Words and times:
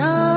not 0.00 0.29